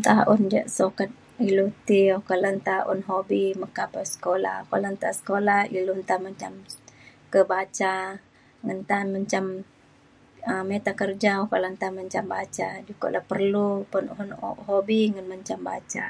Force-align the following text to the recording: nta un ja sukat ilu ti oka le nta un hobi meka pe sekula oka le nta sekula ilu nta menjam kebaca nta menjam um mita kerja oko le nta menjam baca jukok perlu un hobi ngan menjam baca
nta 0.00 0.16
un 0.34 0.42
ja 0.52 0.62
sukat 0.76 1.10
ilu 1.48 1.66
ti 1.86 2.00
oka 2.18 2.34
le 2.42 2.50
nta 2.58 2.76
un 2.92 3.00
hobi 3.08 3.42
meka 3.60 3.84
pe 3.92 4.00
sekula 4.12 4.52
oka 4.64 4.76
le 4.82 4.88
nta 4.94 5.08
sekula 5.18 5.56
ilu 5.76 5.92
nta 6.02 6.14
menjam 6.24 6.54
kebaca 7.32 7.94
nta 8.80 8.98
menjam 9.12 9.46
um 10.52 10.64
mita 10.70 10.92
kerja 11.00 11.32
oko 11.44 11.54
le 11.62 11.68
nta 11.74 11.88
menjam 11.96 12.24
baca 12.34 12.68
jukok 12.86 13.12
perlu 13.30 13.66
un 13.96 14.28
hobi 14.66 15.00
ngan 15.12 15.26
menjam 15.32 15.60
baca 15.70 16.06